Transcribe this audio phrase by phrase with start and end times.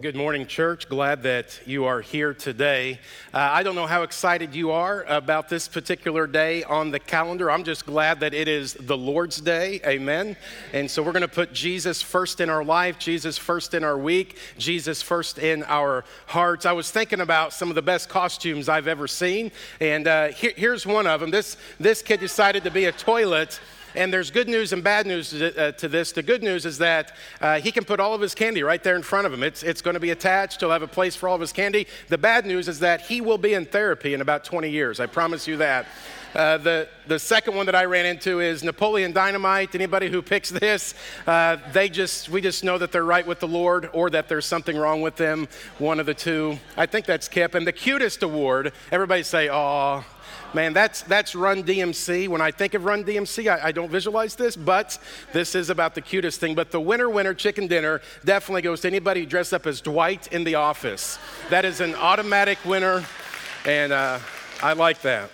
[0.00, 0.88] Good morning, church.
[0.88, 3.00] Glad that you are here today.
[3.34, 7.50] Uh, I don't know how excited you are about this particular day on the calendar.
[7.50, 9.80] I'm just glad that it is the Lord's Day.
[9.84, 10.36] Amen.
[10.72, 13.98] And so we're going to put Jesus first in our life, Jesus first in our
[13.98, 16.64] week, Jesus first in our hearts.
[16.64, 20.52] I was thinking about some of the best costumes I've ever seen, and uh, here,
[20.54, 21.32] here's one of them.
[21.32, 23.58] This, this kid decided to be a toilet.
[23.94, 26.12] And there's good news and bad news to, uh, to this.
[26.12, 28.96] The good news is that uh, he can put all of his candy right there
[28.96, 29.42] in front of him.
[29.42, 30.60] It's, it's going to be attached.
[30.60, 31.86] He'll have a place for all of his candy.
[32.08, 35.00] The bad news is that he will be in therapy in about 20 years.
[35.00, 35.86] I promise you that.
[36.34, 39.74] Uh, the, the second one that I ran into is Napoleon Dynamite.
[39.74, 40.94] Anybody who picks this,
[41.26, 44.44] uh, they just, we just know that they're right with the Lord or that there's
[44.44, 45.48] something wrong with them,
[45.78, 46.58] one of the two.
[46.76, 47.54] I think that's Kip.
[47.54, 50.04] And the cutest award, everybody say, oh,
[50.54, 52.26] Man, that's, that's Run DMC.
[52.28, 54.98] When I think of Run DMC, I, I, don't visualize this, but
[55.34, 56.54] this is about the cutest thing.
[56.54, 60.44] But the winner, winner chicken dinner definitely goes to anybody dressed up as Dwight in
[60.44, 61.18] the office.
[61.50, 63.04] That is an automatic winner,
[63.66, 64.20] and uh,
[64.62, 65.30] I like that.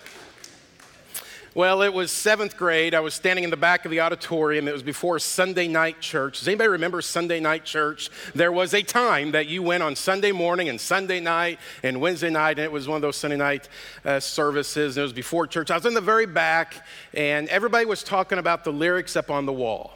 [1.55, 2.93] Well, it was seventh grade.
[2.93, 4.67] I was standing in the back of the auditorium.
[4.67, 6.39] It was before Sunday night church.
[6.39, 8.09] Does anybody remember Sunday night church?
[8.33, 12.29] There was a time that you went on Sunday morning and Sunday night and Wednesday
[12.29, 13.69] night, and it was one of those Sunday night
[14.03, 15.71] uh, services, and it was before church.
[15.71, 19.45] I was in the very back, and everybody was talking about the lyrics up on
[19.45, 19.93] the wall.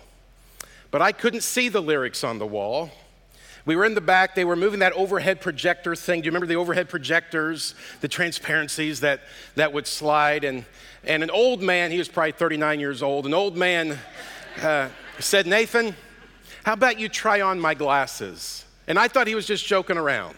[0.92, 2.90] But I couldn't see the lyrics on the wall.
[3.66, 6.22] We were in the back, they were moving that overhead projector thing.
[6.22, 9.22] Do you remember the overhead projectors, the transparencies that,
[9.56, 10.44] that would slide?
[10.44, 10.66] And
[11.04, 13.98] and an old man, he was probably 39 years old, an old man
[14.62, 15.96] uh, said, Nathan,
[16.64, 18.66] how about you try on my glasses?
[18.88, 20.36] And I thought he was just joking around.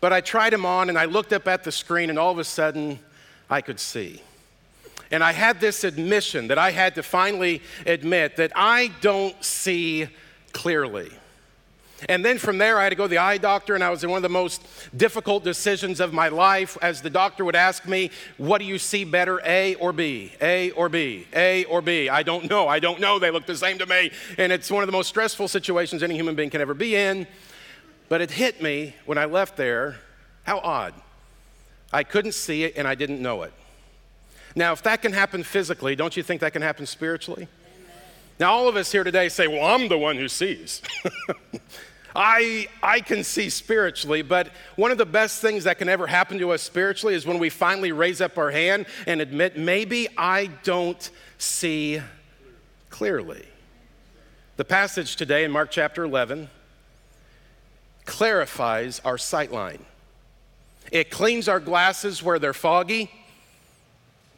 [0.00, 2.38] But I tried him on and I looked up at the screen, and all of
[2.38, 2.98] a sudden,
[3.48, 4.22] I could see.
[5.10, 10.08] And I had this admission that I had to finally admit that I don't see
[10.52, 11.10] clearly.
[12.08, 14.02] And then from there, I had to go to the eye doctor, and I was
[14.02, 14.62] in one of the most
[14.96, 19.04] difficult decisions of my life as the doctor would ask me, What do you see
[19.04, 20.32] better, A or B?
[20.40, 21.26] A or B?
[21.34, 22.08] A or B?
[22.08, 22.68] I don't know.
[22.68, 23.18] I don't know.
[23.18, 24.10] They look the same to me.
[24.38, 27.26] And it's one of the most stressful situations any human being can ever be in.
[28.08, 29.96] But it hit me when I left there
[30.44, 30.94] how odd.
[31.92, 33.52] I couldn't see it, and I didn't know it.
[34.54, 37.48] Now, if that can happen physically, don't you think that can happen spiritually?
[38.38, 40.82] Now, all of us here today say, Well, I'm the one who sees.
[42.14, 46.38] I, I can see spiritually, but one of the best things that can ever happen
[46.38, 50.46] to us spiritually is when we finally raise up our hand and admit, maybe I
[50.62, 52.02] don't see
[52.90, 53.46] clearly.
[54.56, 56.50] The passage today in Mark chapter 11
[58.04, 59.84] clarifies our sight line.
[60.90, 63.10] It cleans our glasses where they're foggy,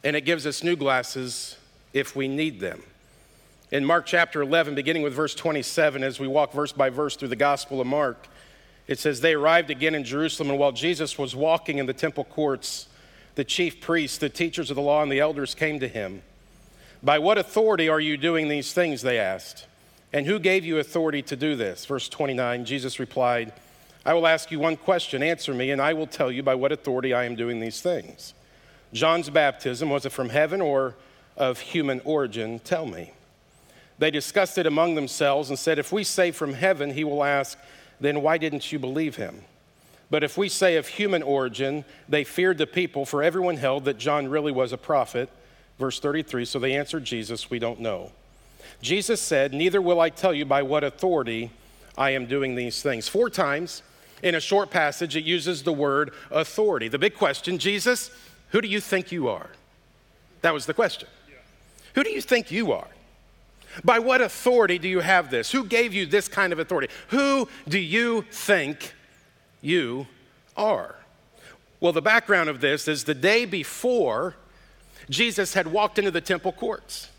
[0.03, 1.57] and it gives us new glasses
[1.91, 2.81] if we need them
[3.71, 7.29] in Mark chapter 11, beginning with verse 27, as we walk verse by verse through
[7.29, 8.27] the Gospel of Mark,
[8.87, 12.25] it says, They arrived again in Jerusalem, and while Jesus was walking in the temple
[12.25, 12.87] courts,
[13.33, 16.21] the chief priests, the teachers of the law, and the elders came to him.
[17.01, 19.01] By what authority are you doing these things?
[19.01, 19.65] They asked.
[20.13, 21.85] And who gave you authority to do this?
[21.85, 23.51] Verse 29, Jesus replied,
[24.05, 25.23] I will ask you one question.
[25.23, 28.35] Answer me, and I will tell you by what authority I am doing these things.
[28.93, 30.95] John's baptism, was it from heaven or
[31.35, 32.59] of human origin?
[32.59, 33.11] Tell me.
[33.97, 37.57] They discussed it among themselves and said, If we say from heaven, he will ask,
[37.99, 39.41] then why didn't you believe him?
[40.09, 43.97] But if we say of human origin, they feared the people, for everyone held that
[43.97, 45.29] John really was a prophet.
[45.79, 48.11] Verse 33 So they answered Jesus, We don't know.
[48.81, 51.51] Jesus said, Neither will I tell you by what authority
[51.97, 53.07] I am doing these things.
[53.07, 53.81] Four times
[54.21, 56.87] in a short passage, it uses the word authority.
[56.87, 58.11] The big question Jesus,
[58.49, 59.49] who do you think you are?
[60.41, 61.07] That was the question.
[61.27, 61.35] Yeah.
[61.95, 62.87] Who do you think you are?
[63.83, 65.51] By what authority do you have this?
[65.51, 66.91] Who gave you this kind of authority?
[67.09, 68.93] Who do you think
[69.61, 70.07] you
[70.55, 70.95] are?
[71.79, 74.35] Well, the background of this is the day before,
[75.09, 77.09] Jesus had walked into the temple courts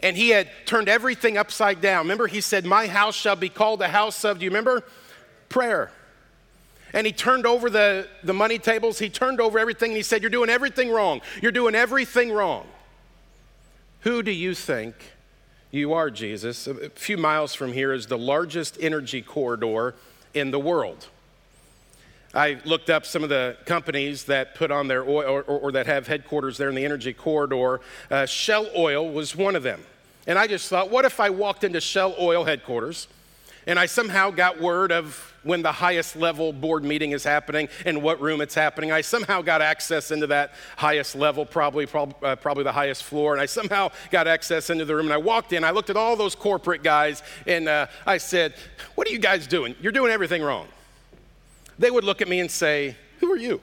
[0.00, 2.04] and he had turned everything upside down.
[2.04, 4.82] Remember, he said, My house shall be called a house of, do you remember?
[5.48, 5.90] Prayer.
[6.92, 10.22] And he turned over the, the money tables, he turned over everything, and he said,
[10.22, 11.20] You're doing everything wrong.
[11.40, 12.66] You're doing everything wrong.
[14.00, 14.94] Who do you think
[15.76, 16.66] you are, Jesus.
[16.66, 19.94] A few miles from here is the largest energy corridor
[20.34, 21.06] in the world.
[22.34, 25.72] I looked up some of the companies that put on their oil or, or, or
[25.72, 27.80] that have headquarters there in the energy corridor.
[28.10, 29.82] Uh, Shell Oil was one of them.
[30.26, 33.08] And I just thought, what if I walked into Shell Oil headquarters
[33.66, 38.02] and I somehow got word of when the highest level board meeting is happening and
[38.02, 38.90] what room it's happening.
[38.90, 43.32] I somehow got access into that highest level, probably, probably, uh, probably the highest floor,
[43.32, 45.06] and I somehow got access into the room.
[45.06, 48.54] And I walked in, I looked at all those corporate guys, and uh, I said,
[48.96, 49.76] What are you guys doing?
[49.80, 50.66] You're doing everything wrong.
[51.78, 53.60] they would look at me and say, Who are you?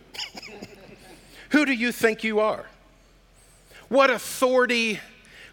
[1.50, 2.66] Who do you think you are?
[3.90, 5.00] What authority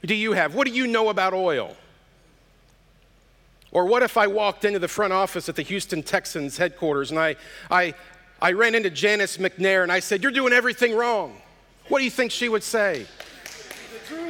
[0.05, 0.55] do you have?
[0.55, 1.77] What do you know about oil?
[3.73, 7.21] Or what if I walked into the front office at the Houston Texans headquarters and
[7.21, 7.37] I,
[7.71, 7.95] I,
[8.43, 11.37] I ran into Janice McNair and I said, You're doing everything wrong?
[11.89, 13.07] What do you think she would say?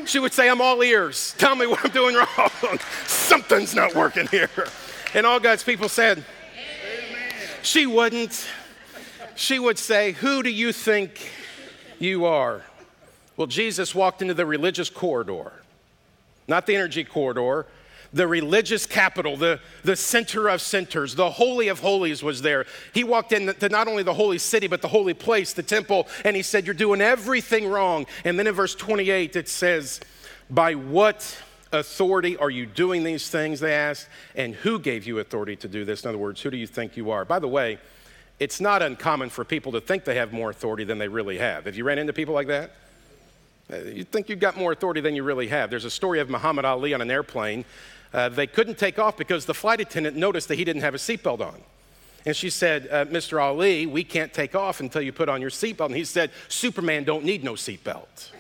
[0.05, 1.35] She would say, I'm all ears.
[1.39, 2.51] Tell me what I'm doing wrong.
[3.07, 4.51] Something's not working here.
[5.15, 6.19] And all God's people said,
[6.55, 7.33] Amen.
[7.63, 8.47] She wouldn't.
[9.37, 11.31] She would say, Who do you think
[11.99, 12.63] you are?
[13.37, 15.53] Well, Jesus walked into the religious corridor,
[16.47, 17.67] not the energy corridor,
[18.12, 22.67] the religious capital, the, the center of centers, the Holy of Holies was there.
[22.93, 26.35] He walked into not only the holy city, but the holy place, the temple, and
[26.35, 28.07] he said, You're doing everything wrong.
[28.25, 30.01] And then in verse 28, it says,
[30.51, 31.41] By what
[31.73, 33.61] authority are you doing these things?
[33.61, 34.09] They asked.
[34.35, 36.03] And who gave you authority to do this?
[36.03, 37.25] In other words, who do you think you are?
[37.25, 37.79] By the way,
[38.41, 41.67] it's not uncommon for people to think they have more authority than they really have.
[41.67, 42.73] Have you ran into people like that?
[43.73, 45.71] Uh, you think you've got more authority than you really have.
[45.71, 47.65] There's a story of Muhammad Ali on an airplane
[48.12, 50.99] uh, they couldn't take off because the flight attendant noticed that he didn't have a
[50.99, 51.61] seatbelt on.
[52.27, 53.43] And she said, uh, Mr.
[53.43, 55.87] Ali, we can't take off until you put on your seatbelt.
[55.87, 58.31] And he said, Superman don't need no seatbelt.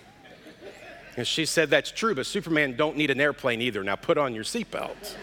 [1.16, 3.82] And she said, That's true, but Superman don't need an airplane either.
[3.82, 5.16] Now put on your seatbelt.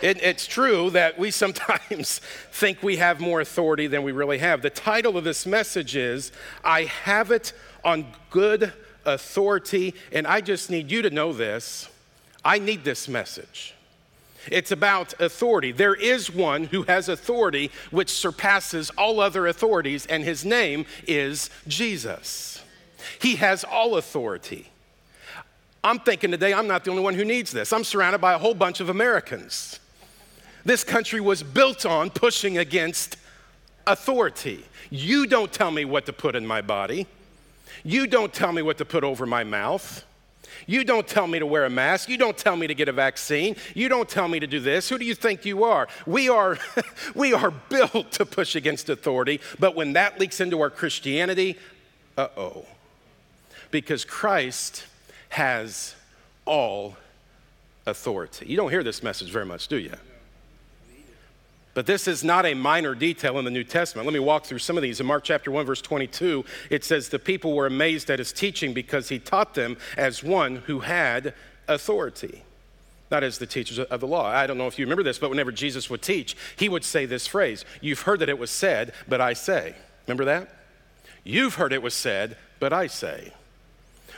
[0.00, 2.20] It, it's true that we sometimes
[2.52, 4.62] think we have more authority than we really have.
[4.62, 6.32] The title of this message is
[6.64, 7.52] I Have It
[7.84, 8.72] on Good
[9.04, 9.94] Authority.
[10.12, 11.88] And I just need you to know this.
[12.44, 13.74] I need this message.
[14.50, 15.72] It's about authority.
[15.72, 21.50] There is one who has authority which surpasses all other authorities, and his name is
[21.66, 22.62] Jesus.
[23.20, 24.70] He has all authority.
[25.82, 27.72] I'm thinking today I'm not the only one who needs this.
[27.72, 29.80] I'm surrounded by a whole bunch of Americans.
[30.64, 33.16] This country was built on pushing against
[33.86, 34.64] authority.
[34.90, 37.06] You don't tell me what to put in my body.
[37.84, 40.04] You don't tell me what to put over my mouth.
[40.66, 42.08] You don't tell me to wear a mask.
[42.08, 43.56] You don't tell me to get a vaccine.
[43.74, 44.88] You don't tell me to do this.
[44.88, 45.88] Who do you think you are?
[46.06, 46.58] We are,
[47.14, 51.58] we are built to push against authority, but when that leaks into our Christianity,
[52.16, 52.66] uh oh.
[53.70, 54.84] Because Christ
[55.30, 55.94] has
[56.44, 56.96] all
[57.86, 58.46] authority.
[58.46, 59.92] You don't hear this message very much, do you?
[61.78, 64.04] But this is not a minor detail in the New Testament.
[64.04, 64.98] Let me walk through some of these.
[64.98, 68.74] In Mark chapter 1, verse 22, it says, The people were amazed at his teaching
[68.74, 71.34] because he taught them as one who had
[71.68, 72.42] authority,
[73.12, 74.26] not as the teachers of the law.
[74.26, 77.06] I don't know if you remember this, but whenever Jesus would teach, he would say
[77.06, 79.76] this phrase You've heard that it was said, but I say.
[80.08, 80.52] Remember that?
[81.22, 83.32] You've heard it was said, but I say.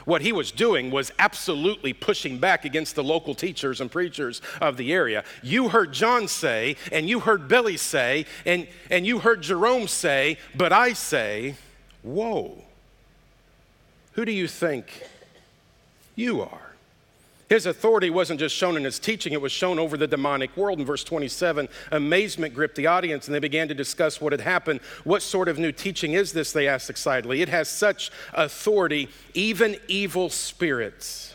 [0.05, 4.77] What he was doing was absolutely pushing back against the local teachers and preachers of
[4.77, 5.25] the area.
[5.43, 10.39] You heard John say, and you heard Billy say, and, and you heard Jerome say,
[10.55, 11.57] but I say,
[12.03, 12.65] whoa.
[14.13, 15.03] Who do you think
[16.17, 16.70] you are?
[17.51, 20.79] His authority wasn't just shown in his teaching, it was shown over the demonic world.
[20.79, 24.79] In verse 27, amazement gripped the audience and they began to discuss what had happened.
[25.03, 26.53] What sort of new teaching is this?
[26.53, 27.43] They asked excitedly.
[27.43, 31.35] It has such authority, even evil spirits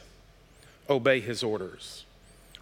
[0.89, 2.05] obey his orders.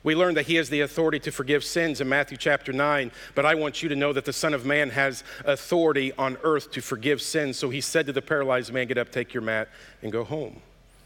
[0.01, 3.45] We learn that he has the authority to forgive sins in Matthew chapter 9, but
[3.45, 6.81] I want you to know that the Son of Man has authority on earth to
[6.81, 7.59] forgive sins.
[7.59, 9.69] So he said to the paralyzed man, Get up, take your mat,
[10.01, 10.59] and go home.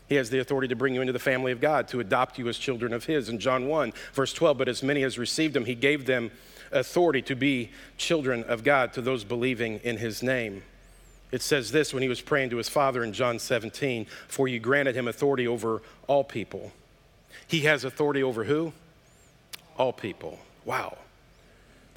[0.07, 2.47] He has the authority to bring you into the family of God, to adopt you
[2.47, 3.29] as children of His.
[3.29, 6.31] In John 1, verse 12, but as many as received Him, He gave them
[6.71, 10.63] authority to be children of God to those believing in His name.
[11.31, 14.59] It says this when He was praying to His Father in John 17, for you
[14.59, 16.71] granted Him authority over all people.
[17.47, 18.73] He has authority over who?
[19.77, 20.39] All people.
[20.63, 20.97] Wow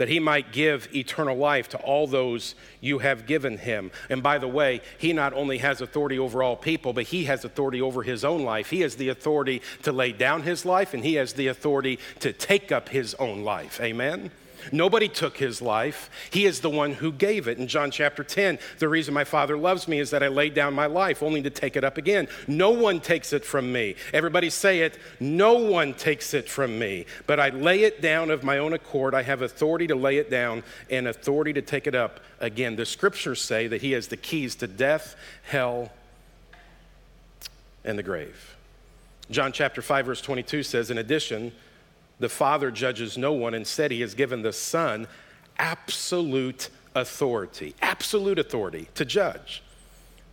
[0.01, 3.91] that he might give eternal life to all those you have given him.
[4.09, 7.45] And by the way, he not only has authority over all people, but he has
[7.45, 8.71] authority over his own life.
[8.71, 12.33] He has the authority to lay down his life, and he has the authority to
[12.33, 13.79] take up his own life.
[13.79, 14.31] Amen?
[14.73, 16.11] Nobody took his life.
[16.31, 17.59] He is the one who gave it.
[17.59, 20.75] In John chapter 10, the reason my Father loves me is that I laid down
[20.75, 22.29] my life only to take it up again.
[22.47, 23.97] No one takes it from me.
[24.13, 24.99] Everybody say it.
[25.19, 29.15] No one takes it from me, but I lay it down of my own accord.
[29.15, 32.77] I have authority to lay it down and authority to take it up again.
[32.77, 35.91] The scriptures say that he has the keys to death, hell,
[37.85, 38.57] and the grave.
[39.31, 41.53] John chapter 5, verse 22 says, In addition,
[42.21, 43.55] the Father judges no one.
[43.55, 45.09] Instead, He has given the Son
[45.59, 49.63] absolute authority, absolute authority to judge.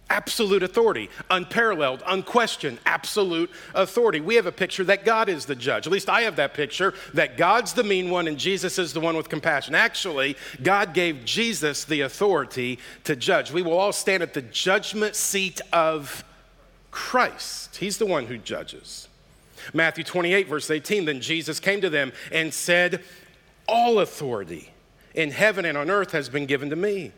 [0.09, 4.21] Absolute authority, unparalleled, unquestioned, absolute authority.
[4.21, 5.85] We have a picture that God is the judge.
[5.85, 9.01] At least I have that picture that God's the mean one and Jesus is the
[9.01, 9.75] one with compassion.
[9.75, 13.51] Actually, God gave Jesus the authority to judge.
[13.51, 16.23] We will all stand at the judgment seat of
[16.89, 17.75] Christ.
[17.75, 19.09] He's the one who judges.
[19.73, 23.03] Matthew 28, verse 18 Then Jesus came to them and said,
[23.67, 24.71] All authority
[25.13, 27.11] in heaven and on earth has been given to me.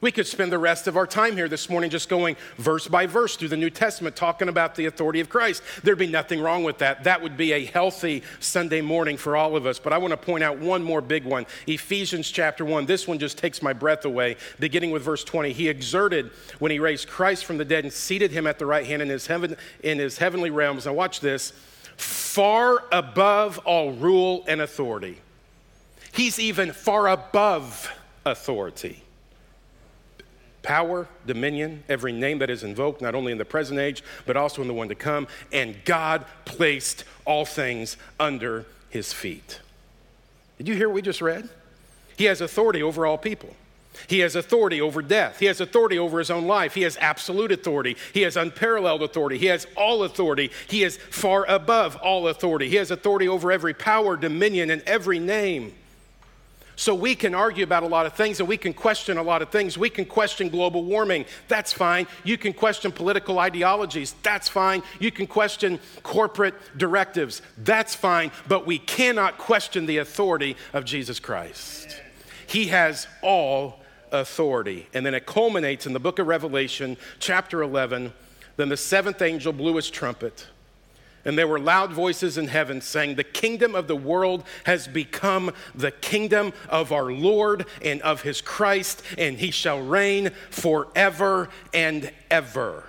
[0.00, 3.04] We could spend the rest of our time here this morning just going verse by
[3.06, 5.62] verse through the New Testament, talking about the authority of Christ.
[5.82, 7.04] There'd be nothing wrong with that.
[7.04, 9.78] That would be a healthy Sunday morning for all of us.
[9.78, 12.86] But I want to point out one more big one Ephesians chapter 1.
[12.86, 15.52] This one just takes my breath away, beginning with verse 20.
[15.52, 16.30] He exerted
[16.60, 19.08] when he raised Christ from the dead and seated him at the right hand in
[19.10, 20.86] his, heaven, in his heavenly realms.
[20.86, 21.52] Now, watch this
[21.98, 25.18] far above all rule and authority.
[26.12, 27.92] He's even far above
[28.24, 29.02] authority
[30.62, 34.62] power, dominion, every name that is invoked, not only in the present age, but also
[34.62, 35.26] in the one to come.
[35.52, 39.60] And God placed all things under his feet.
[40.58, 41.48] Did you hear what we just read?
[42.16, 43.54] He has authority over all people.
[44.06, 45.38] He has authority over death.
[45.38, 46.74] He has authority over his own life.
[46.74, 47.96] He has absolute authority.
[48.12, 49.38] He has unparalleled authority.
[49.38, 50.50] He has all authority.
[50.68, 52.68] He is far above all authority.
[52.68, 55.74] He has authority over every power, dominion, and every name.
[56.80, 59.42] So we can argue about a lot of things and we can question a lot
[59.42, 59.76] of things.
[59.76, 61.26] We can question global warming.
[61.46, 62.06] That's fine.
[62.24, 64.14] You can question political ideologies.
[64.22, 64.82] That's fine.
[64.98, 67.42] You can question corporate directives.
[67.58, 68.30] That's fine.
[68.48, 72.00] But we cannot question the authority of Jesus Christ.
[72.46, 74.88] He has all authority.
[74.94, 78.10] And then it culminates in the book of Revelation, chapter 11.
[78.56, 80.46] Then the seventh angel blew his trumpet
[81.24, 85.52] and there were loud voices in heaven saying, The kingdom of the world has become
[85.74, 92.10] the kingdom of our Lord and of his Christ, and he shall reign forever and
[92.30, 92.84] ever.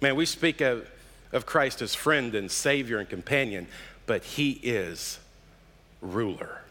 [0.00, 0.90] Man, we speak of,
[1.32, 3.66] of Christ as friend and Savior and companion,
[4.06, 5.18] but he is
[6.00, 6.62] ruler,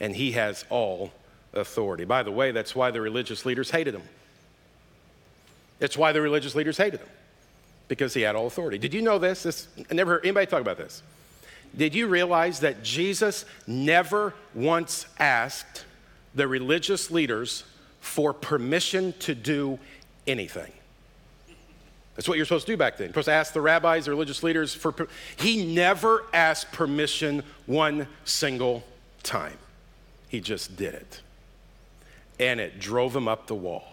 [0.00, 1.12] and he has all
[1.52, 2.04] authority.
[2.04, 4.02] By the way, that's why the religious leaders hated him.
[5.78, 7.08] It's why the religious leaders hated him
[7.88, 8.78] because he had all authority.
[8.78, 9.42] Did you know this?
[9.42, 11.02] this I never heard anybody talk about this.
[11.76, 15.84] Did you realize that Jesus never once asked
[16.34, 17.64] the religious leaders
[18.00, 19.78] for permission to do
[20.26, 20.72] anything?
[22.14, 23.06] That's what you're supposed to do back then.
[23.06, 25.08] You're supposed to ask the rabbis, the religious leaders for.
[25.36, 28.84] He never asked permission one single
[29.22, 29.56] time.
[30.28, 31.20] He just did it.
[32.38, 33.91] And it drove him up the wall.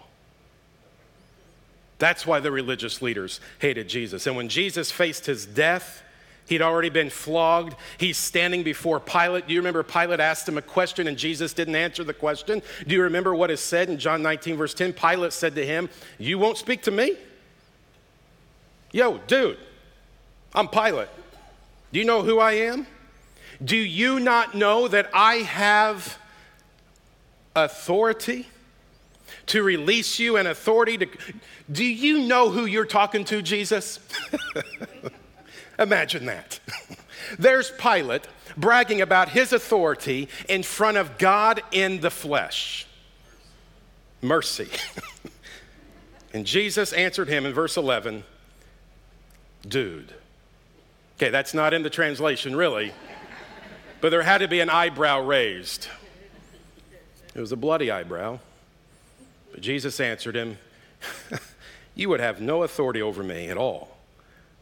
[2.00, 4.26] That's why the religious leaders hated Jesus.
[4.26, 6.02] And when Jesus faced his death,
[6.46, 7.76] He'd already been flogged.
[7.96, 9.46] He's standing before Pilate.
[9.46, 12.60] Do you remember Pilate asked him a question and Jesus didn't answer the question?
[12.88, 14.94] Do you remember what is said in John 19, verse 10?
[14.94, 15.88] Pilate said to him,
[16.18, 17.14] You won't speak to me?
[18.90, 19.58] Yo, dude,
[20.52, 21.06] I'm Pilate.
[21.92, 22.84] Do you know who I am?
[23.62, 26.18] Do you not know that I have
[27.54, 28.48] authority
[29.46, 31.08] to release you and authority to.
[31.70, 33.98] Do you know who you're talking to, Jesus?
[35.78, 36.60] Imagine that.
[37.38, 42.86] There's Pilate bragging about his authority in front of God in the flesh.
[44.22, 44.68] Mercy.
[46.34, 48.24] and Jesus answered him in verse 11,
[49.66, 50.14] dude.
[51.16, 52.92] Okay, that's not in the translation, really,
[54.00, 55.88] but there had to be an eyebrow raised.
[57.34, 58.40] It was a bloody eyebrow.
[59.60, 60.58] Jesus answered him,
[61.94, 63.96] You would have no authority over me at all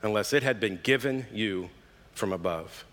[0.02, 1.70] unless it had been given you
[2.12, 2.84] from above.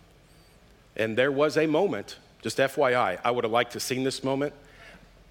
[0.95, 4.24] And there was a moment, just FYI, I would have liked to have seen this
[4.24, 4.53] moment.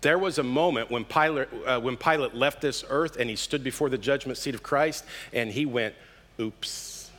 [0.01, 3.65] There was a moment when Pilate, uh, when Pilate left this earth and he stood
[3.65, 5.95] before the judgment seat of Christ and he went,
[6.39, 7.11] Oops.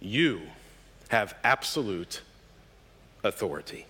[0.00, 0.42] You
[1.08, 2.20] have absolute
[3.24, 3.86] authority.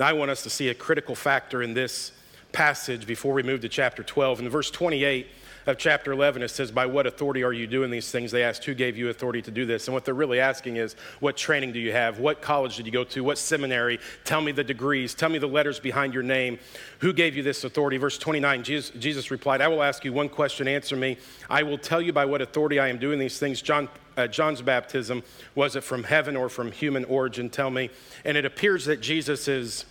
[0.00, 2.12] Now, I want us to see a critical factor in this
[2.52, 4.40] passage before we move to chapter 12.
[4.40, 5.26] In verse 28
[5.66, 8.30] of chapter 11, it says, By what authority are you doing these things?
[8.30, 9.86] They asked, Who gave you authority to do this?
[9.86, 12.18] And what they're really asking is, What training do you have?
[12.18, 13.22] What college did you go to?
[13.24, 13.98] What seminary?
[14.24, 15.14] Tell me the degrees.
[15.14, 16.58] Tell me the letters behind your name.
[17.00, 17.96] Who gave you this authority?
[17.96, 21.18] Verse 29, Jesus, Jesus replied, I will ask you one question, answer me.
[21.48, 23.62] I will tell you by what authority I am doing these things.
[23.62, 25.22] John uh, John's baptism,
[25.54, 27.48] was it from heaven or from human origin?
[27.48, 27.90] Tell me.
[28.24, 29.86] And it appears that Jesus is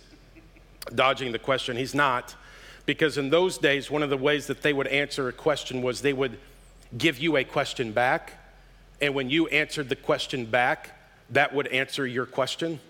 [0.94, 1.76] dodging the question.
[1.76, 2.34] He's not,
[2.86, 6.02] because in those days, one of the ways that they would answer a question was
[6.02, 6.38] they would
[6.96, 8.34] give you a question back.
[9.00, 10.98] And when you answered the question back,
[11.30, 12.80] that would answer your question.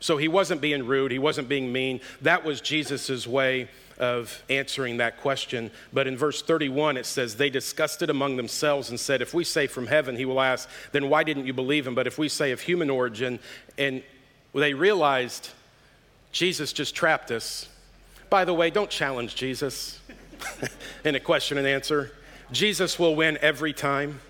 [0.00, 2.00] So he wasn't being rude, he wasn't being mean.
[2.22, 5.70] That was Jesus' way of answering that question.
[5.92, 9.44] But in verse 31, it says, They discussed it among themselves and said, If we
[9.44, 11.94] say from heaven, he will ask, then why didn't you believe him?
[11.94, 13.38] But if we say of human origin,
[13.76, 14.02] and
[14.54, 15.50] they realized
[16.32, 17.68] Jesus just trapped us.
[18.30, 20.00] By the way, don't challenge Jesus
[21.04, 22.12] in a question and answer.
[22.52, 24.20] Jesus will win every time.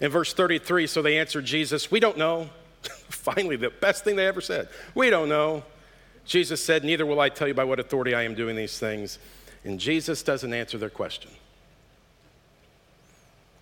[0.00, 2.48] In verse 33, so they answered Jesus, We don't know.
[2.82, 4.68] Finally, the best thing they ever said.
[4.94, 5.62] We don't know.
[6.24, 9.18] Jesus said, Neither will I tell you by what authority I am doing these things.
[9.64, 11.30] And Jesus doesn't answer their question.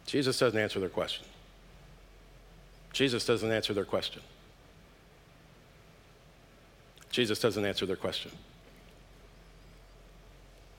[0.06, 1.24] Jesus doesn't answer their question.
[2.92, 4.22] Jesus doesn't answer their question.
[7.10, 8.30] Jesus doesn't answer their question.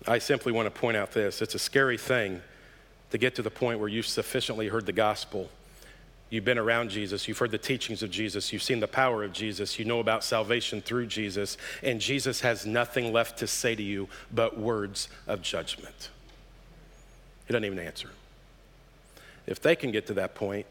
[0.07, 1.41] I simply want to point out this.
[1.41, 2.41] It's a scary thing
[3.11, 5.49] to get to the point where you've sufficiently heard the gospel.
[6.29, 9.31] You've been around Jesus, you've heard the teachings of Jesus, you've seen the power of
[9.31, 13.83] Jesus, you know about salvation through Jesus, and Jesus has nothing left to say to
[13.83, 16.09] you but words of judgment.
[17.47, 18.09] He doesn't even answer.
[19.45, 20.65] If they can get to that point,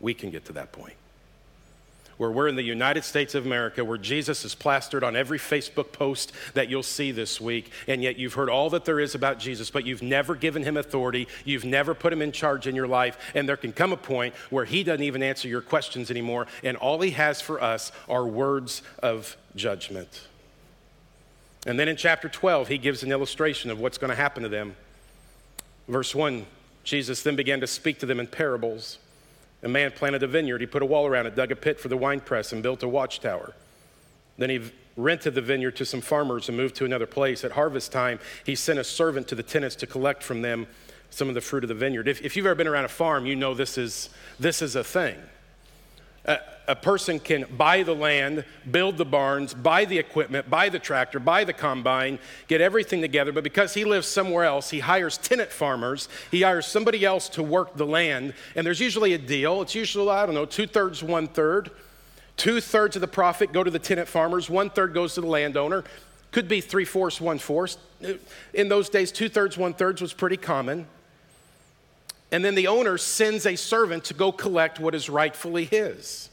[0.00, 0.96] we can get to that point
[2.20, 5.90] where we're in the United States of America, where Jesus is plastered on every Facebook
[5.90, 9.38] post that you'll see this week, and yet you've heard all that there is about
[9.38, 12.86] Jesus, but you've never given him authority, you've never put him in charge in your
[12.86, 16.46] life, and there can come a point where he doesn't even answer your questions anymore,
[16.62, 20.28] and all he has for us are words of judgment.
[21.66, 24.50] And then in chapter 12, he gives an illustration of what's going to happen to
[24.50, 24.76] them.
[25.88, 26.44] Verse 1
[26.84, 28.98] Jesus then began to speak to them in parables.
[29.62, 30.60] A man planted a vineyard.
[30.60, 32.82] He put a wall around it, dug a pit for the wine press, and built
[32.82, 33.54] a watchtower.
[34.38, 34.60] Then he
[34.96, 37.44] rented the vineyard to some farmers and moved to another place.
[37.44, 40.66] At harvest time, he sent a servant to the tenants to collect from them
[41.10, 42.08] some of the fruit of the vineyard.
[42.08, 44.84] If, if you've ever been around a farm, you know this is, this is a
[44.84, 45.16] thing
[46.24, 50.78] a, a person can buy the land, build the barns, buy the equipment, buy the
[50.78, 53.32] tractor, buy the combine, get everything together.
[53.32, 56.08] But because he lives somewhere else, he hires tenant farmers.
[56.30, 58.34] He hires somebody else to work the land.
[58.54, 59.62] And there's usually a deal.
[59.62, 61.70] It's usually, I don't know, two thirds, one third.
[62.36, 65.26] Two thirds of the profit go to the tenant farmers, one third goes to the
[65.26, 65.84] landowner.
[66.32, 67.76] Could be three fourths, one fourth.
[68.54, 70.86] In those days, two thirds, one thirds was pretty common.
[72.32, 76.28] And then the owner sends a servant to go collect what is rightfully his.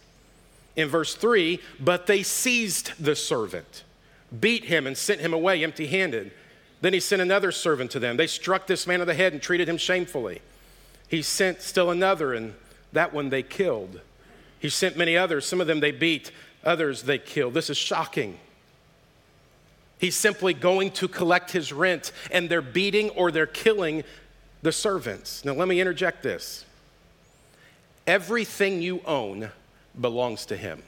[0.75, 3.83] In verse 3, but they seized the servant,
[4.39, 6.31] beat him, and sent him away empty handed.
[6.81, 8.17] Then he sent another servant to them.
[8.17, 10.41] They struck this man on the head and treated him shamefully.
[11.07, 12.53] He sent still another, and
[12.93, 14.01] that one they killed.
[14.59, 15.45] He sent many others.
[15.45, 16.31] Some of them they beat,
[16.63, 17.55] others they killed.
[17.55, 18.37] This is shocking.
[19.99, 24.03] He's simply going to collect his rent, and they're beating or they're killing
[24.61, 25.45] the servants.
[25.45, 26.65] Now, let me interject this
[28.05, 29.51] everything you own
[29.99, 30.81] belongs to Him.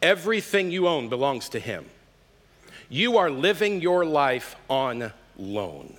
[0.00, 1.86] Everything you own belongs to Him.
[2.88, 5.96] You are living your life on loan.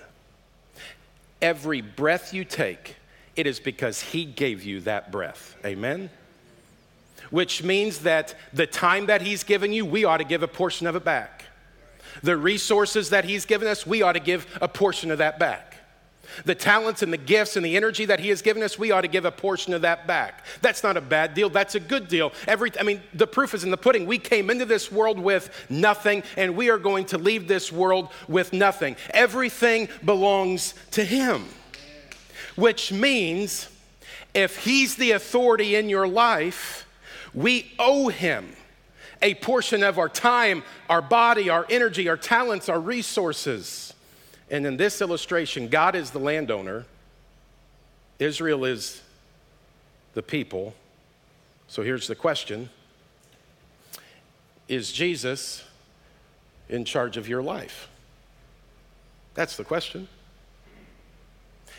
[1.41, 2.96] Every breath you take,
[3.36, 5.56] it is because He gave you that breath.
[5.65, 6.10] Amen?
[7.32, 10.88] Which means that the time that He's given you, we ought to give a portion
[10.88, 11.46] of it back
[12.23, 15.75] the resources that He's given us, we ought to give a portion of that back.
[16.43, 19.01] The talents and the gifts and the energy that He has given us, we ought
[19.01, 20.45] to give a portion of that back.
[20.62, 21.49] That's not a bad deal.
[21.49, 22.34] That's a good deal.
[22.47, 24.06] Every, I mean, the proof is in the pudding.
[24.06, 28.10] We came into this world with nothing, and we are going to leave this world
[28.28, 28.95] with nothing.
[29.12, 31.45] Everything belongs to Him,
[32.56, 33.69] which means
[34.34, 36.88] if He's the authority in your life,
[37.34, 38.56] we owe Him
[39.25, 43.91] a portion of our time, our body, our energy, our talents, our resources.
[44.51, 46.85] And in this illustration, God is the landowner,
[48.19, 49.01] Israel is
[50.13, 50.75] the people.
[51.67, 52.69] So here's the question
[54.67, 55.63] Is Jesus
[56.69, 57.89] in charge of your life?
[59.33, 60.07] That's the question.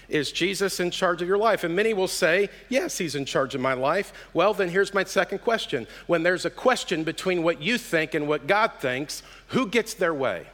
[0.09, 1.65] Is Jesus in charge of your life?
[1.65, 4.13] And many will say, Yes, he's in charge of my life.
[4.33, 5.87] Well, then here's my second question.
[6.07, 10.15] When there's a question between what you think and what God thinks, who gets their
[10.15, 10.47] way?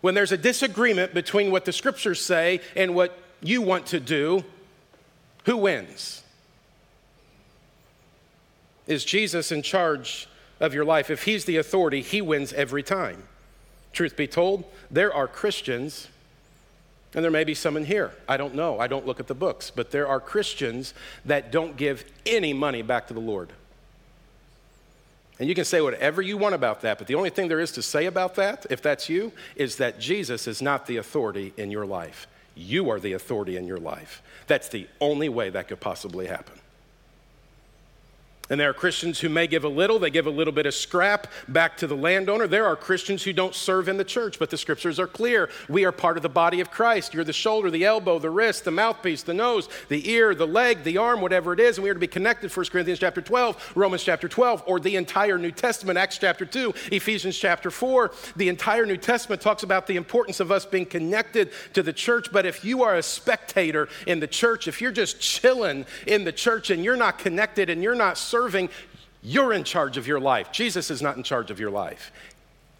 [0.00, 4.44] When there's a disagreement between what the scriptures say and what you want to do,
[5.44, 6.22] who wins?
[8.88, 11.08] Is Jesus in charge of your life?
[11.08, 13.28] If he's the authority, he wins every time.
[13.92, 16.08] Truth be told, there are Christians,
[17.14, 18.12] and there may be some in here.
[18.26, 18.80] I don't know.
[18.80, 19.70] I don't look at the books.
[19.70, 23.50] But there are Christians that don't give any money back to the Lord.
[25.38, 27.72] And you can say whatever you want about that, but the only thing there is
[27.72, 31.70] to say about that, if that's you, is that Jesus is not the authority in
[31.70, 32.26] your life.
[32.54, 34.22] You are the authority in your life.
[34.46, 36.61] That's the only way that could possibly happen.
[38.52, 40.74] And there are Christians who may give a little, they give a little bit of
[40.74, 42.46] scrap back to the landowner.
[42.46, 45.48] There are Christians who don't serve in the church, but the scriptures are clear.
[45.70, 47.14] We are part of the body of Christ.
[47.14, 50.84] You're the shoulder, the elbow, the wrist, the mouthpiece, the nose, the ear, the leg,
[50.84, 51.78] the arm, whatever it is.
[51.78, 54.96] And we are to be connected, 1 Corinthians chapter 12, Romans chapter 12, or the
[54.96, 58.12] entire New Testament, Acts chapter 2, Ephesians chapter 4.
[58.36, 62.30] The entire New Testament talks about the importance of us being connected to the church.
[62.30, 66.32] But if you are a spectator in the church, if you're just chilling in the
[66.32, 68.68] church and you're not connected and you're not serving, serving,
[69.22, 70.50] you're in charge of your life.
[70.50, 72.10] Jesus is not in charge of your life.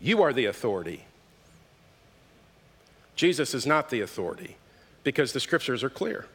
[0.00, 1.04] You are the authority.
[3.14, 4.56] Jesus is not the authority
[5.04, 6.26] because the scriptures are clear.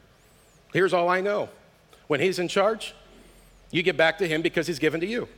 [0.72, 1.50] Here's all I know
[2.06, 2.94] when he's in charge,
[3.70, 5.28] you give back to him because he's given to you.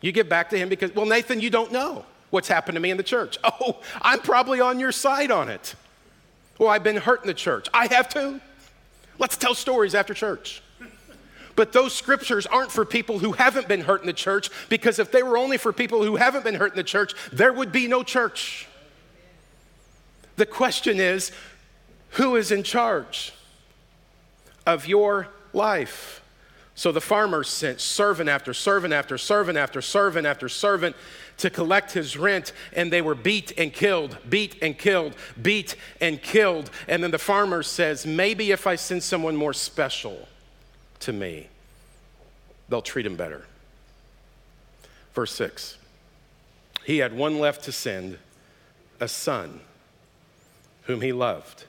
[0.00, 2.90] You give back to him because, well, Nathan, you don't know what's happened to me
[2.90, 3.36] in the church.
[3.60, 5.74] Oh, I'm probably on your side on it.
[6.58, 7.68] Well, I've been hurt in the church.
[7.74, 8.40] I have too.
[9.18, 10.62] Let's tell stories after church.
[11.58, 15.10] But those scriptures aren't for people who haven't been hurt in the church, because if
[15.10, 17.88] they were only for people who haven't been hurt in the church, there would be
[17.88, 18.68] no church.
[20.36, 21.32] The question is
[22.10, 23.32] who is in charge
[24.68, 26.22] of your life?
[26.76, 30.94] So the farmer sent servant after servant after servant after servant after servant
[31.38, 36.22] to collect his rent, and they were beat and killed, beat and killed, beat and
[36.22, 36.70] killed.
[36.86, 40.28] And then the farmer says, Maybe if I send someone more special
[41.00, 41.48] to me,
[42.68, 43.44] they'll treat him better.
[45.14, 45.76] Verse 6
[46.84, 48.18] He had one left to send,
[49.00, 49.60] a son
[50.82, 51.64] whom he loved.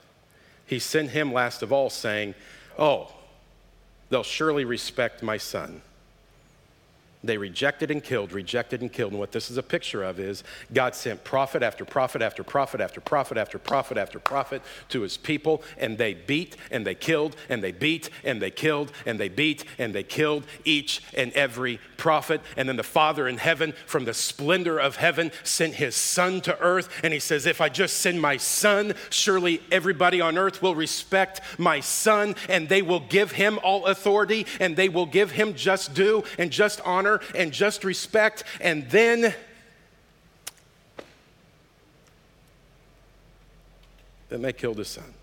[0.65, 2.35] He sent him last of all, saying,
[2.77, 3.11] Oh,
[4.09, 5.81] they'll surely respect my son.
[7.21, 9.11] They rejected and killed, rejected and killed.
[9.11, 12.79] And what this is a picture of is God sent prophet after prophet after prophet
[12.79, 17.35] after prophet after prophet after prophet to his people, and they beat and they killed
[17.49, 21.81] and they beat and they killed and they beat and they killed each and every
[21.97, 22.39] prophet.
[22.55, 26.57] And then the Father in heaven, from the splendor of heaven, sent his son to
[26.59, 26.87] earth.
[27.03, 31.41] And he says, If I just send my son, surely everybody on earth will respect
[31.57, 35.93] my son, and they will give him all authority, and they will give him just
[35.93, 39.33] due and just honor honor and just respect, and then
[44.29, 45.13] then they killed his son.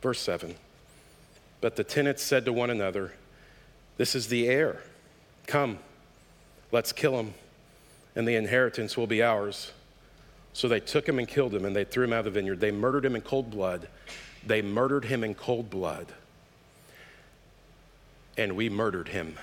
[0.00, 0.54] Verse 7
[1.60, 3.12] But the tenants said to one another,
[3.96, 4.82] This is the heir.
[5.46, 5.78] Come,
[6.70, 7.34] let's kill him,
[8.14, 9.72] and the inheritance will be ours.
[10.54, 12.60] So they took him and killed him, and they threw him out of the vineyard.
[12.60, 13.88] They murdered him in cold blood.
[14.46, 16.08] They murdered him in cold blood.
[18.36, 19.36] And we murdered him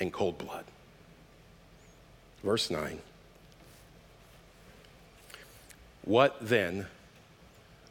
[0.00, 0.64] in cold blood.
[2.42, 2.98] Verse 9.
[6.04, 6.86] What then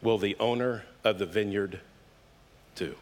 [0.01, 1.79] will the owner of the vineyard
[2.75, 2.95] do?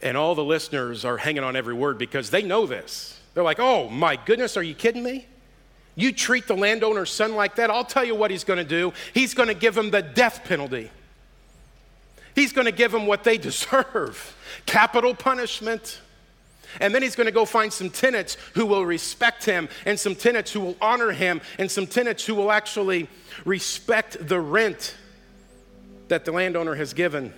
[0.00, 3.18] And all the listeners are hanging on every word because they know this.
[3.32, 5.26] They're like, oh my goodness, are you kidding me?
[5.96, 8.92] You treat the landowner's son like that, I'll tell you what he's gonna do.
[9.12, 10.90] He's gonna give him the death penalty.
[12.34, 16.00] He's going to give them what they deserve capital punishment.
[16.80, 20.16] And then he's going to go find some tenants who will respect him, and some
[20.16, 23.08] tenants who will honor him, and some tenants who will actually
[23.44, 24.96] respect the rent
[26.08, 27.32] that the landowner has given.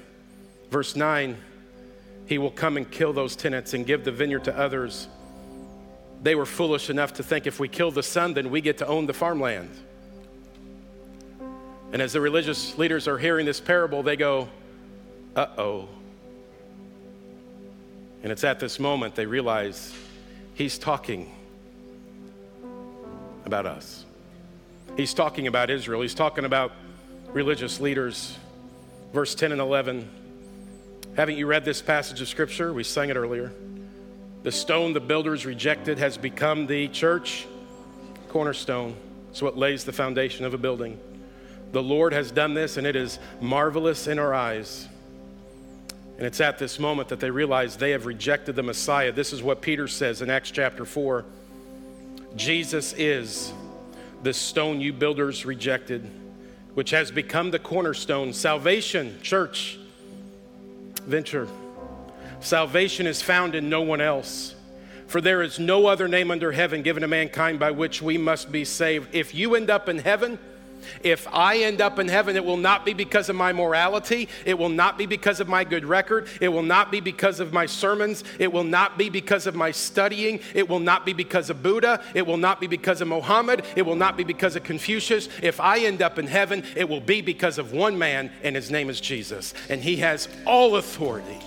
[0.70, 1.36] Verse 9
[2.26, 5.08] He will come and kill those tenants and give the vineyard to others.
[6.22, 8.86] They were foolish enough to think if we kill the son, then we get to
[8.86, 9.70] own the farmland.
[11.92, 14.48] And as the religious leaders are hearing this parable, they go,
[15.36, 15.88] uh oh.
[18.22, 19.94] And it's at this moment they realize
[20.54, 21.32] he's talking
[23.44, 24.04] about us.
[24.96, 26.00] He's talking about Israel.
[26.00, 26.72] He's talking about
[27.32, 28.36] religious leaders.
[29.12, 30.08] Verse 10 and 11.
[31.16, 32.72] Haven't you read this passage of scripture?
[32.72, 33.52] We sang it earlier.
[34.42, 37.46] The stone the builders rejected has become the church
[38.28, 38.96] cornerstone.
[39.30, 40.98] It's what lays the foundation of a building.
[41.72, 44.88] The Lord has done this, and it is marvelous in our eyes.
[46.16, 49.12] And it's at this moment that they realize they have rejected the Messiah.
[49.12, 51.24] This is what Peter says in Acts chapter 4
[52.36, 53.52] Jesus is
[54.22, 56.08] the stone you builders rejected,
[56.74, 58.32] which has become the cornerstone.
[58.32, 59.78] Salvation, church,
[61.06, 61.48] venture.
[62.40, 64.54] Salvation is found in no one else.
[65.06, 68.50] For there is no other name under heaven given to mankind by which we must
[68.50, 69.14] be saved.
[69.14, 70.38] If you end up in heaven,
[71.02, 74.28] If I end up in heaven, it will not be because of my morality.
[74.44, 76.28] It will not be because of my good record.
[76.40, 78.24] It will not be because of my sermons.
[78.38, 80.40] It will not be because of my studying.
[80.54, 82.02] It will not be because of Buddha.
[82.14, 83.64] It will not be because of Mohammed.
[83.76, 85.28] It will not be because of Confucius.
[85.42, 88.70] If I end up in heaven, it will be because of one man, and his
[88.70, 89.54] name is Jesus.
[89.68, 91.38] And he has all authority.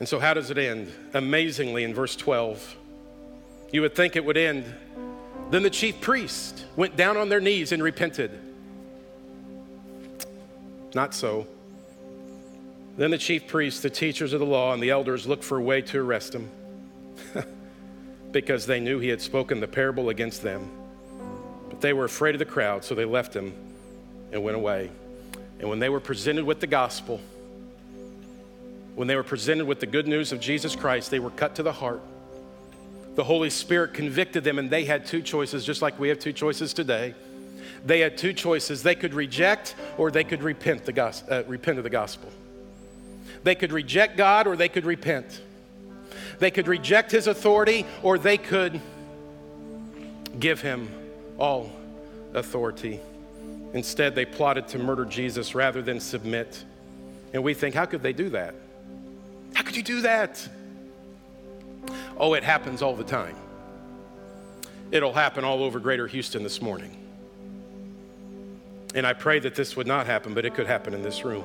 [0.00, 0.90] And so, how does it end?
[1.12, 2.76] Amazingly, in verse 12,
[3.70, 4.64] you would think it would end
[5.50, 8.30] then the chief priest went down on their knees and repented.
[10.94, 11.46] Not so.
[12.96, 15.62] Then the chief priests, the teachers of the law, and the elders looked for a
[15.62, 16.50] way to arrest him
[18.30, 20.70] because they knew he had spoken the parable against them.
[21.68, 23.52] But they were afraid of the crowd, so they left him
[24.32, 24.90] and went away.
[25.58, 27.20] And when they were presented with the gospel,
[28.94, 31.62] when they were presented with the good news of Jesus Christ, they were cut to
[31.62, 32.02] the heart
[33.20, 36.32] the Holy Spirit convicted them, and they had two choices, just like we have two
[36.32, 37.14] choices today.
[37.84, 38.82] They had two choices.
[38.82, 42.30] They could reject or they could repent, the gospel, uh, repent of the gospel.
[43.42, 45.42] They could reject God or they could repent.
[46.38, 48.80] They could reject his authority or they could
[50.38, 50.88] give him
[51.38, 51.70] all
[52.32, 53.00] authority.
[53.74, 56.64] Instead, they plotted to murder Jesus rather than submit.
[57.34, 58.54] And we think, how could they do that?
[59.52, 60.48] How could you do that?
[62.20, 63.34] Oh, it happens all the time.
[64.92, 66.94] It'll happen all over greater Houston this morning.
[68.94, 71.44] And I pray that this would not happen, but it could happen in this room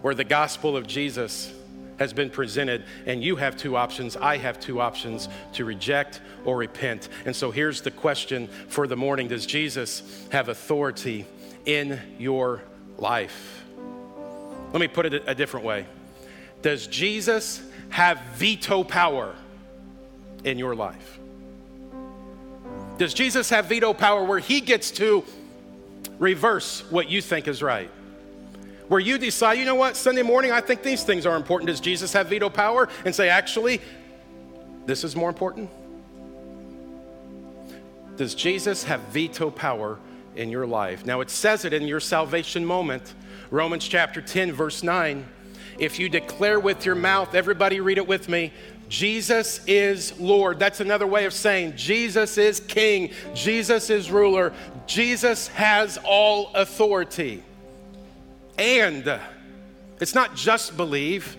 [0.00, 1.52] where the gospel of Jesus
[1.98, 4.16] has been presented, and you have two options.
[4.16, 7.08] I have two options to reject or repent.
[7.24, 11.26] And so here's the question for the morning Does Jesus have authority
[11.64, 12.62] in your
[12.98, 13.64] life?
[14.72, 15.86] Let me put it a different way
[16.62, 17.60] Does Jesus
[17.96, 19.34] have veto power
[20.44, 21.18] in your life?
[22.98, 25.24] Does Jesus have veto power where he gets to
[26.18, 27.88] reverse what you think is right?
[28.88, 31.68] Where you decide, you know what, Sunday morning, I think these things are important.
[31.68, 32.90] Does Jesus have veto power?
[33.06, 33.80] And say, actually,
[34.84, 35.70] this is more important?
[38.18, 39.98] Does Jesus have veto power
[40.34, 41.06] in your life?
[41.06, 43.14] Now, it says it in your salvation moment.
[43.50, 45.26] Romans chapter 10, verse 9
[45.78, 48.52] if you declare with your mouth, everybody read it with me,
[48.88, 50.58] Jesus is Lord.
[50.58, 54.52] That's another way of saying Jesus is King, Jesus is ruler,
[54.86, 57.42] Jesus has all authority.
[58.58, 59.20] And
[60.00, 61.36] it's not just believe,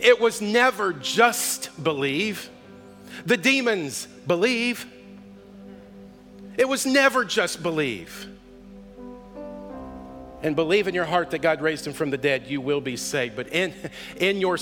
[0.00, 2.48] it was never just believe.
[3.26, 4.86] The demons believe.
[6.56, 8.33] It was never just believe
[10.44, 12.98] and believe in your heart that God raised him from the dead, you will be
[12.98, 13.34] saved.
[13.34, 13.72] But in,
[14.18, 14.58] in your,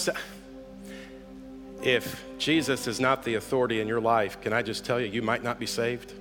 [1.82, 5.22] if Jesus is not the authority in your life, can I just tell you, you
[5.22, 6.14] might not be saved?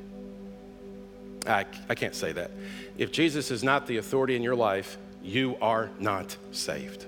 [1.45, 2.49] I, I can't say that.
[2.97, 7.05] If Jesus is not the authority in your life, you are not saved.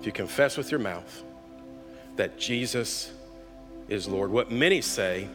[0.00, 1.22] If you confess with your mouth
[2.16, 3.12] that Jesus
[3.88, 5.28] is Lord, what many say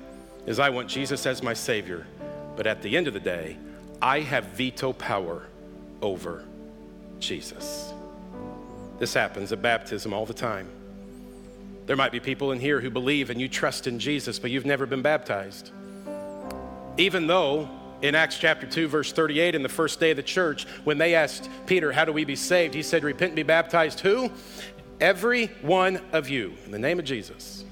[0.45, 2.05] is, I want Jesus as my Savior.
[2.62, 3.58] But at the end of the day,
[4.04, 5.47] I have veto power
[6.00, 6.45] over
[7.19, 7.91] Jesus.
[9.00, 10.69] This happens at baptism all the time.
[11.88, 14.67] There might be people in here who believe and you trust in Jesus, but you've
[14.67, 15.71] never been baptized.
[16.97, 17.67] Even though
[18.04, 21.15] in Acts chapter 2, verse 38, in the first day of the church, when they
[21.15, 22.76] asked Peter, How do we be saved?
[22.76, 24.02] He said, Repent and be baptized.
[24.02, 24.30] Who?
[25.00, 27.65] Every one of you, in the name of Jesus.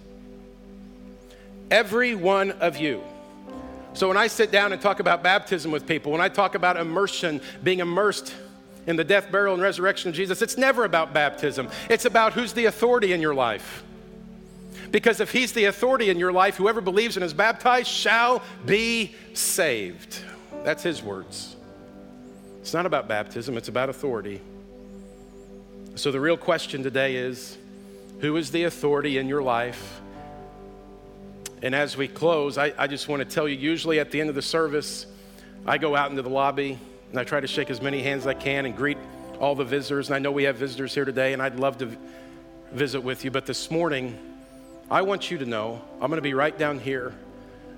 [1.70, 3.04] Every one of you.
[3.94, 6.78] So when I sit down and talk about baptism with people, when I talk about
[6.78, 8.34] immersion, being immersed
[8.88, 11.70] in the death, burial, and resurrection of Jesus, it's never about baptism.
[11.90, 13.84] It's about who's the authority in your life.
[14.92, 19.14] Because if he's the authority in your life, whoever believes and is baptized shall be
[19.34, 20.20] saved.
[20.64, 21.56] That's his words.
[22.62, 24.42] It's not about baptism, it's about authority.
[25.96, 27.58] So the real question today is
[28.20, 30.02] who is the authority in your life?
[31.62, 34.30] And as we close, I, I just want to tell you usually at the end
[34.30, 35.06] of the service,
[35.66, 36.80] I go out into the lobby
[37.12, 38.98] and I try to shake as many hands as I can and greet
[39.40, 40.08] all the visitors.
[40.08, 41.92] And I know we have visitors here today, and I'd love to
[42.72, 43.32] visit with you.
[43.32, 44.18] But this morning,
[44.90, 47.14] I want you to know I'm going to be right down here.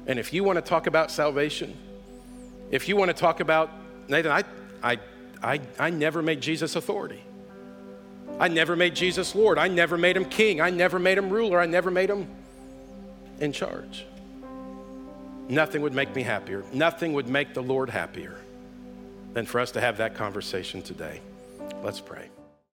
[0.08, 1.76] And if you want to talk about salvation,
[2.72, 3.72] if you want to talk about,
[4.08, 4.44] Nathan, I,
[4.84, 5.00] I,
[5.42, 7.24] I, I never made Jesus authority.
[8.40, 9.58] I never made Jesus Lord.
[9.58, 10.62] I never made him king.
[10.62, 11.60] I never made him ruler.
[11.60, 12.28] I never made him
[13.42, 14.06] in charge.
[15.50, 16.64] Nothing would make me happier.
[16.72, 18.40] Nothing would make the Lord happier
[19.34, 21.20] than for us to have that conversation today.
[21.84, 22.30] Let's pray.